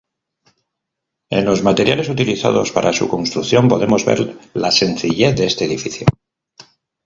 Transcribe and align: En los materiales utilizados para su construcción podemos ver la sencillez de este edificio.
En 1.29 1.45
los 1.45 1.61
materiales 1.61 2.09
utilizados 2.09 2.71
para 2.71 2.91
su 2.91 3.07
construcción 3.07 3.67
podemos 3.67 4.03
ver 4.03 4.35
la 4.55 4.71
sencillez 4.71 5.35
de 5.35 5.45
este 5.45 5.65
edificio. 5.65 6.07